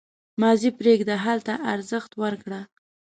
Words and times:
•ماضي 0.41 0.69
پرېږده، 0.79 1.15
حال 1.23 1.39
ته 1.47 1.53
ارزښت 1.73 2.11
ورکړه. 2.21 2.61